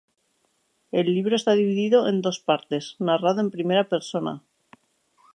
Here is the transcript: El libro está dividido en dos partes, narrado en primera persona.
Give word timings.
El 0.91 1.13
libro 1.13 1.35
está 1.35 1.51
dividido 1.53 2.07
en 2.09 2.23
dos 2.23 2.39
partes, 2.39 2.95
narrado 2.97 3.39
en 3.39 3.51
primera 3.51 3.87
persona. 3.87 4.41